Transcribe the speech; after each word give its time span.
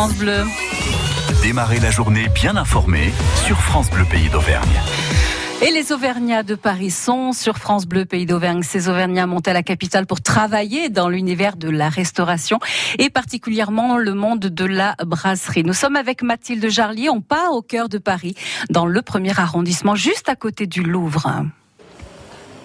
France 0.00 0.16
Bleu. 0.16 0.46
Démarrer 1.42 1.78
la 1.78 1.90
journée 1.90 2.28
bien 2.34 2.56
informé 2.56 3.12
sur 3.44 3.60
France 3.60 3.90
Bleu 3.90 4.06
Pays 4.06 4.30
d'Auvergne. 4.30 4.80
Et 5.60 5.70
les 5.70 5.92
Auvergnats 5.92 6.42
de 6.42 6.54
Paris 6.54 6.90
sont 6.90 7.34
sur 7.34 7.58
France 7.58 7.84
Bleu 7.84 8.06
Pays 8.06 8.24
d'Auvergne. 8.24 8.62
Ces 8.62 8.88
Auvergnats 8.88 9.26
montent 9.26 9.48
à 9.48 9.52
la 9.52 9.62
capitale 9.62 10.06
pour 10.06 10.22
travailler 10.22 10.88
dans 10.88 11.10
l'univers 11.10 11.58
de 11.58 11.68
la 11.68 11.90
restauration 11.90 12.60
et 12.98 13.10
particulièrement 13.10 13.98
le 13.98 14.14
monde 14.14 14.40
de 14.40 14.64
la 14.64 14.96
brasserie. 15.04 15.64
Nous 15.64 15.74
sommes 15.74 15.96
avec 15.96 16.22
Mathilde 16.22 16.66
Jarlier. 16.70 17.10
On 17.10 17.20
part 17.20 17.52
au 17.52 17.60
cœur 17.60 17.90
de 17.90 17.98
Paris, 17.98 18.34
dans 18.70 18.86
le 18.86 19.02
premier 19.02 19.38
arrondissement, 19.38 19.96
juste 19.96 20.30
à 20.30 20.34
côté 20.34 20.66
du 20.66 20.82
Louvre. 20.82 21.26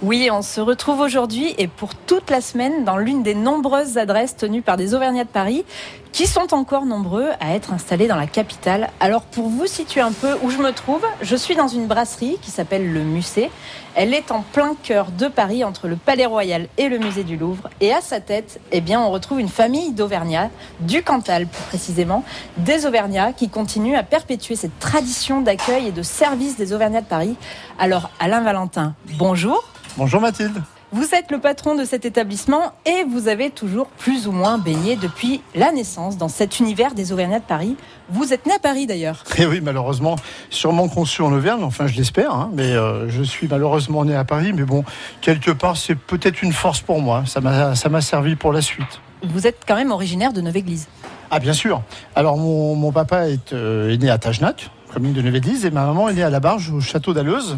Oui, 0.07 0.29
on 0.31 0.43
se 0.43 0.61
retrouve 0.61 0.99
aujourd'hui 0.99 1.55
et 1.57 1.67
pour 1.67 1.95
toute 1.95 2.29
la 2.29 2.39
semaine 2.39 2.83
dans 2.83 2.97
l'une 2.97 3.23
des 3.23 3.33
nombreuses 3.33 3.97
adresses 3.97 4.37
tenues 4.37 4.61
par 4.61 4.77
des 4.77 4.93
Auvergnats 4.93 5.23
de 5.23 5.29
Paris 5.29 5.65
qui 6.11 6.27
sont 6.27 6.53
encore 6.53 6.85
nombreux 6.85 7.29
à 7.39 7.55
être 7.55 7.73
installés 7.73 8.07
dans 8.07 8.15
la 8.15 8.27
capitale. 8.27 8.91
Alors 8.99 9.23
pour 9.23 9.49
vous 9.49 9.65
situer 9.65 10.01
un 10.01 10.11
peu 10.11 10.37
où 10.43 10.51
je 10.51 10.59
me 10.59 10.73
trouve, 10.73 11.03
je 11.23 11.35
suis 11.35 11.55
dans 11.55 11.67
une 11.67 11.87
brasserie 11.87 12.37
qui 12.43 12.51
s'appelle 12.51 12.93
le 12.93 12.99
Musée. 12.99 13.49
Elle 13.95 14.13
est 14.13 14.31
en 14.31 14.43
plein 14.43 14.75
cœur 14.83 15.07
de 15.09 15.27
Paris 15.27 15.63
entre 15.63 15.87
le 15.87 15.95
Palais 15.95 16.27
Royal 16.27 16.67
et 16.77 16.87
le 16.87 16.99
Musée 16.99 17.23
du 17.23 17.35
Louvre 17.35 17.71
et 17.81 17.91
à 17.91 18.01
sa 18.01 18.19
tête, 18.19 18.61
eh 18.71 18.81
bien 18.81 19.01
on 19.01 19.09
retrouve 19.09 19.39
une 19.39 19.49
famille 19.49 19.91
d'Auvergnats, 19.91 20.51
du 20.81 21.01
Cantal 21.01 21.47
plus 21.47 21.63
précisément, 21.63 22.23
des 22.57 22.85
Auvergnats 22.85 23.33
qui 23.33 23.49
continuent 23.49 23.97
à 23.97 24.03
perpétuer 24.03 24.55
cette 24.55 24.77
tradition 24.77 25.41
d'accueil 25.41 25.87
et 25.87 25.91
de 25.91 26.03
service 26.03 26.57
des 26.57 26.73
Auvergnats 26.73 27.01
de 27.01 27.07
Paris. 27.07 27.35
Alors 27.79 28.11
Alain 28.19 28.41
Valentin, 28.41 28.93
bonjour. 29.17 29.74
Bonjour 29.97 30.19
Mathilde. 30.19 30.61
Vous 30.91 31.15
êtes 31.15 31.31
le 31.31 31.39
patron 31.39 31.73
de 31.73 31.85
cet 31.85 32.03
établissement 32.03 32.73
et 32.85 33.05
vous 33.09 33.29
avez 33.29 33.49
toujours 33.49 33.87
plus 33.87 34.27
ou 34.27 34.33
moins 34.33 34.57
baigné 34.57 34.97
depuis 34.97 35.41
la 35.55 35.71
naissance 35.71 36.17
dans 36.17 36.27
cet 36.27 36.59
univers 36.59 36.93
des 36.93 37.13
Auvergnats 37.13 37.39
de 37.39 37.45
Paris. 37.45 37.77
Vous 38.09 38.33
êtes 38.33 38.45
né 38.45 38.53
à 38.53 38.59
Paris 38.59 38.87
d'ailleurs. 38.87 39.23
Eh 39.37 39.45
oui, 39.45 39.61
malheureusement, 39.61 40.17
sûrement 40.49 40.89
conçu 40.89 41.21
en 41.21 41.31
Auvergne, 41.31 41.63
enfin 41.63 41.87
je 41.87 41.95
l'espère, 41.95 42.33
hein, 42.33 42.51
mais 42.53 42.73
euh, 42.73 43.07
je 43.09 43.23
suis 43.23 43.47
malheureusement 43.47 44.03
né 44.03 44.15
à 44.15 44.25
Paris, 44.25 44.51
mais 44.53 44.63
bon, 44.63 44.83
quelque 45.21 45.51
part 45.51 45.77
c'est 45.77 45.95
peut-être 45.95 46.41
une 46.41 46.53
force 46.53 46.81
pour 46.81 47.01
moi, 47.01 47.23
ça 47.25 47.39
m'a 47.39 48.01
servi 48.01 48.35
pour 48.35 48.51
la 48.51 48.61
suite. 48.61 48.99
Vous 49.23 49.47
êtes 49.47 49.61
quand 49.65 49.75
même 49.75 49.91
originaire 49.91 50.33
de 50.33 50.41
Neuve-Église. 50.41 50.87
Ah 51.31 51.39
bien 51.39 51.53
sûr. 51.53 51.81
Alors 52.15 52.37
mon, 52.37 52.75
mon 52.75 52.91
papa 52.91 53.29
est, 53.29 53.53
euh, 53.53 53.93
est, 53.93 53.97
né 53.97 54.09
à 54.09 54.17
Tagenac, 54.17 54.69
commune 54.93 55.13
de 55.13 55.21
Neuve-Église, 55.21 55.65
et 55.65 55.71
ma 55.71 55.85
maman 55.85 56.09
est 56.09 56.13
née 56.13 56.23
à 56.23 56.29
La 56.29 56.41
Barge, 56.41 56.69
au 56.71 56.81
château 56.81 57.13
d'Alleuse. 57.13 57.57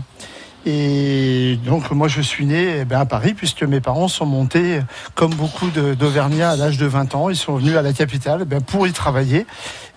Et 0.65 1.26
donc 1.55 1.91
moi 1.91 2.07
je 2.07 2.21
suis 2.21 2.45
né 2.45 2.79
eh 2.81 2.85
ben, 2.85 2.99
à 2.99 3.05
Paris 3.05 3.33
puisque 3.33 3.63
mes 3.63 3.79
parents 3.79 4.07
sont 4.07 4.25
montés 4.25 4.81
comme 5.15 5.33
beaucoup 5.33 5.69
d'Auvergnats 5.69 6.51
à 6.51 6.55
l'âge 6.55 6.77
de 6.77 6.85
20 6.85 7.15
ans. 7.15 7.29
Ils 7.29 7.35
sont 7.35 7.55
venus 7.55 7.75
à 7.75 7.81
la 7.81 7.93
capitale 7.93 8.39
eh 8.41 8.45
ben, 8.45 8.61
pour 8.61 8.87
y 8.87 8.91
travailler. 8.91 9.45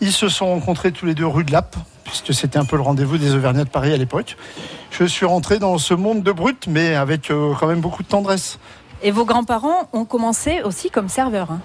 Ils 0.01 0.13
se 0.13 0.29
sont 0.29 0.47
rencontrés 0.47 0.93
tous 0.93 1.07
les 1.07 1.15
deux 1.15 1.27
rue 1.27 1.45
de 1.45 1.53
Lappe 1.53 1.77
puisque 2.05 2.33
c'était 2.35 2.59
un 2.59 2.65
peu 2.65 2.77
le 2.77 2.83
rendez-vous 2.83 3.19
des 3.19 3.35
Auvergnats 3.35 3.65
de 3.65 3.71
Paris 3.71 3.93
à 3.93 3.97
l'époque. 3.97 4.37
Je 4.91 5.05
suis 5.05 5.27
rentré 5.27 5.59
dans 5.59 5.79
ce 5.79 5.95
monde 5.95 6.23
de 6.23 6.33
brut 6.33 6.67
mais 6.69 6.95
avec 6.95 7.31
euh, 7.31 7.55
quand 7.59 7.67
même 7.67 7.81
beaucoup 7.81 8.03
de 8.03 8.09
tendresse. 8.09 8.59
Et 9.03 9.11
vos 9.11 9.25
grands-parents 9.25 9.89
ont 9.93 10.05
commencé 10.05 10.63
aussi 10.63 10.91
comme 10.91 11.09
serveurs 11.09 11.51
hein? 11.51 11.61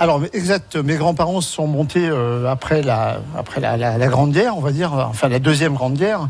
Alors, 0.00 0.22
exact. 0.32 0.76
Mes 0.76 0.94
grands-parents 0.94 1.40
sont 1.40 1.66
montés 1.66 2.08
euh, 2.08 2.46
après, 2.48 2.82
la, 2.82 3.20
après 3.36 3.60
la, 3.60 3.76
la, 3.76 3.98
la, 3.98 4.06
Grande 4.06 4.30
Guerre, 4.30 4.56
on 4.56 4.60
va 4.60 4.70
dire, 4.70 4.92
enfin 4.92 5.28
la 5.28 5.40
deuxième 5.40 5.74
Grande 5.74 5.94
Guerre. 5.94 6.28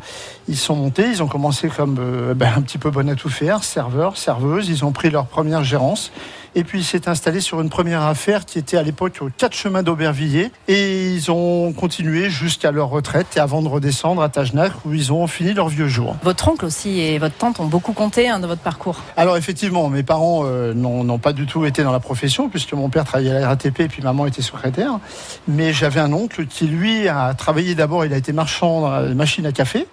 Ils 0.49 0.57
sont 0.57 0.75
montés, 0.75 1.07
ils 1.07 1.23
ont 1.23 1.27
commencé 1.27 1.69
comme 1.69 1.99
euh, 2.01 2.33
ben, 2.33 2.51
un 2.57 2.63
petit 2.63 2.79
peu 2.79 2.91
bon 2.91 3.11
à 3.11 3.15
tout 3.15 3.29
faire, 3.29 3.63
serveurs, 3.65 4.17
serveuses. 4.17 4.71
Ils 4.71 4.87
ont 4.87 4.93
pris 4.93 5.11
leur 5.11 5.27
première 5.27 5.65
gérance. 5.65 6.13
Et 6.55 6.65
puis, 6.65 6.81
il 6.81 6.85
s'est 6.85 7.09
installé 7.09 7.41
sur 7.41 7.61
une 7.61 7.71
première 7.71 8.03
affaire 8.03 8.45
qui 8.45 8.59
était 8.59 8.77
à 8.77 8.83
l'époque 8.83 9.19
aux 9.21 9.31
quatre 9.37 9.55
chemins 9.55 9.83
d'Aubervilliers. 9.83 10.51
Et 10.67 11.13
ils 11.13 11.31
ont 11.31 11.73
continué 11.73 12.31
jusqu'à 12.31 12.71
leur 12.71 12.89
retraite 12.89 13.37
et 13.37 13.41
avant 13.41 13.63
de 13.63 13.69
redescendre 13.69 14.23
à 14.23 14.29
Tagenac 14.29 14.73
où 14.85 14.95
ils 14.95 15.13
ont 15.13 15.27
fini 15.27 15.53
leur 15.53 15.69
vieux 15.69 15.89
jour. 15.89 16.17
Votre 16.23 16.49
oncle 16.49 16.65
aussi 16.65 17.01
et 17.01 17.19
votre 17.19 17.37
tante 17.37 17.61
ont 17.61 17.67
beaucoup 17.67 17.93
compté 17.93 18.29
hein, 18.29 18.39
dans 18.39 18.49
votre 18.49 18.63
parcours. 18.63 19.03
Alors, 19.17 19.37
effectivement, 19.37 19.89
mes 19.89 20.03
parents 20.03 20.43
euh, 20.45 20.75
n'ont 20.75 21.19
pas 21.19 21.33
du 21.33 21.47
tout 21.47 21.65
été 21.65 21.83
dans 21.83 21.93
la 21.93 22.00
profession 22.00 22.49
puisque 22.49 22.72
mon 22.72 22.89
père 22.89 23.05
travaillait 23.05 23.31
à 23.31 23.41
la 23.41 23.49
RATP 23.49 23.81
et 23.81 23.89
puis 23.89 24.03
maman 24.03 24.27
était 24.27 24.43
secrétaire. 24.43 24.99
Mais 25.47 25.72
j'avais 25.72 26.01
un 26.01 26.12
oncle 26.12 26.47
qui, 26.47 26.67
lui, 26.67 27.09
a 27.09 27.34
travaillé 27.34 27.75
d'abord, 27.75 28.05
il 28.05 28.12
a 28.12 28.17
été 28.17 28.33
marchand 28.33 28.83
dans 28.83 28.91
la 28.91 29.15
machine 29.15 29.47
à 29.47 29.53
café. 29.53 29.87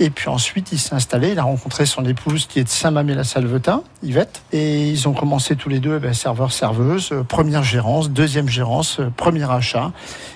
Et 0.00 0.10
puis 0.10 0.28
ensuite, 0.28 0.72
il 0.72 0.78
s'est 0.78 0.94
installé, 0.94 1.32
il 1.32 1.38
a 1.38 1.42
rencontré 1.42 1.86
son 1.86 2.04
épouse 2.04 2.46
qui 2.46 2.60
est 2.60 2.64
de 2.64 2.68
Saint-Mamé-la-Salvetin, 2.68 3.82
Yvette. 4.02 4.42
Et 4.52 4.88
ils 4.88 5.08
ont 5.08 5.12
commencé 5.12 5.56
tous 5.56 5.68
les 5.68 5.80
deux 5.80 5.97
ben, 5.98 6.14
serveur, 6.14 6.52
serveuse, 6.52 7.10
euh, 7.12 7.22
première 7.22 7.62
gérance, 7.62 8.10
deuxième 8.10 8.48
gérance, 8.48 9.00
euh, 9.00 9.10
premier 9.16 9.50
achat, 9.50 9.92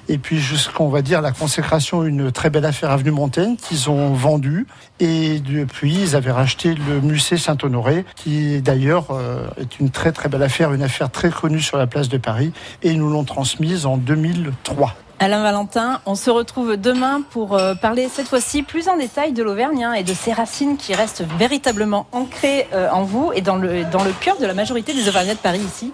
et 0.08 0.18
puis 0.18 0.38
jusqu'on 0.38 0.88
va 0.88 1.02
dire 1.02 1.20
la 1.20 1.32
consécration, 1.32 2.04
une 2.04 2.32
très 2.32 2.50
belle 2.50 2.64
affaire 2.64 2.90
avenue 2.90 3.10
Montaigne 3.10 3.56
qu'ils 3.56 3.90
ont 3.90 4.12
vendue, 4.12 4.66
et 5.00 5.40
depuis 5.40 5.94
ils 5.94 6.16
avaient 6.16 6.32
racheté 6.32 6.74
le 6.74 7.00
musée 7.00 7.36
Saint-Honoré, 7.36 8.04
qui 8.16 8.60
d'ailleurs 8.62 9.08
euh, 9.10 9.46
est 9.60 9.78
une 9.80 9.90
très 9.90 10.12
très 10.12 10.28
belle 10.28 10.42
affaire, 10.42 10.72
une 10.72 10.82
affaire 10.82 11.10
très 11.10 11.30
connue 11.30 11.60
sur 11.60 11.78
la 11.78 11.86
place 11.86 12.08
de 12.08 12.18
Paris, 12.18 12.52
et 12.82 12.90
ils 12.90 12.98
nous 12.98 13.10
l'ont 13.10 13.24
transmise 13.24 13.86
en 13.86 13.96
2003. 13.96 14.94
Alain 15.22 15.40
Valentin, 15.40 16.00
on 16.04 16.16
se 16.16 16.30
retrouve 16.30 16.76
demain 16.76 17.22
pour 17.30 17.56
euh, 17.56 17.76
parler 17.76 18.08
cette 18.12 18.26
fois-ci 18.26 18.64
plus 18.64 18.88
en 18.88 18.96
détail 18.96 19.32
de 19.32 19.44
l'Auvergne 19.44 19.84
hein, 19.84 19.92
et 19.92 20.02
de 20.02 20.12
ses 20.14 20.32
racines 20.32 20.76
qui 20.76 20.96
restent 20.96 21.22
véritablement 21.38 22.08
ancrées 22.10 22.66
euh, 22.72 22.90
en 22.90 23.04
vous 23.04 23.30
et 23.32 23.40
dans 23.40 23.54
le, 23.54 23.84
cœur 24.20 24.36
de 24.38 24.46
la 24.46 24.52
majorité 24.52 24.92
des 24.92 25.08
Auvergnats 25.08 25.34
de 25.34 25.38
Paris 25.38 25.60
ici. 25.60 25.92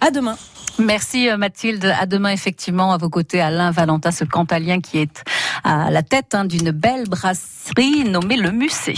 À 0.00 0.12
demain. 0.12 0.36
Merci 0.78 1.28
euh, 1.28 1.36
Mathilde. 1.36 1.92
À 2.00 2.06
demain 2.06 2.30
effectivement 2.30 2.92
à 2.92 2.98
vos 2.98 3.10
côtés 3.10 3.40
Alain 3.40 3.72
Valentin, 3.72 4.12
ce 4.12 4.22
cantalien 4.22 4.80
qui 4.80 4.98
est 4.98 5.24
à 5.64 5.90
la 5.90 6.04
tête 6.04 6.36
hein, 6.36 6.44
d'une 6.44 6.70
belle 6.70 7.08
brasserie 7.08 8.04
nommée 8.04 8.36
le 8.36 8.52
Musée. 8.52 8.94